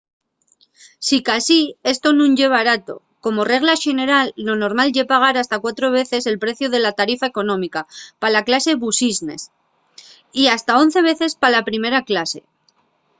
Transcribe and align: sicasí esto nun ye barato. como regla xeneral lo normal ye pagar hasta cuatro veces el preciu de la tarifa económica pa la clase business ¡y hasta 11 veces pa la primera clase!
sicasí 1.07 1.59
esto 1.93 2.07
nun 2.17 2.31
ye 2.39 2.47
barato. 2.57 2.95
como 3.23 3.41
regla 3.53 3.73
xeneral 3.85 4.27
lo 4.47 4.53
normal 4.63 4.89
ye 4.95 5.09
pagar 5.13 5.35
hasta 5.37 5.61
cuatro 5.63 5.87
veces 5.99 6.21
el 6.31 6.41
preciu 6.43 6.67
de 6.71 6.79
la 6.85 6.95
tarifa 6.99 7.29
económica 7.33 7.81
pa 8.19 8.27
la 8.35 8.45
clase 8.47 8.71
business 8.85 9.41
¡y 10.41 10.43
hasta 10.55 10.71
11 10.83 11.09
veces 11.09 11.31
pa 11.41 11.47
la 11.55 11.65
primera 11.69 11.99
clase! 12.09 12.39